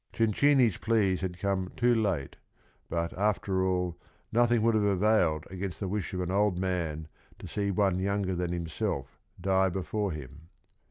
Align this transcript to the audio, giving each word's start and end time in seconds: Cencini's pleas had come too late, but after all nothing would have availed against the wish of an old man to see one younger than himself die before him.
Cencini's 0.13 0.77
pleas 0.77 1.21
had 1.21 1.37
come 1.37 1.69
too 1.77 1.93
late, 1.93 2.35
but 2.89 3.13
after 3.13 3.63
all 3.63 3.99
nothing 4.31 4.63
would 4.63 4.73
have 4.73 4.83
availed 4.83 5.45
against 5.51 5.79
the 5.79 5.87
wish 5.87 6.11
of 6.15 6.21
an 6.21 6.31
old 6.31 6.57
man 6.57 7.07
to 7.37 7.47
see 7.47 7.69
one 7.69 7.99
younger 7.99 8.33
than 8.33 8.51
himself 8.51 9.19
die 9.39 9.69
before 9.69 10.11
him. 10.11 10.49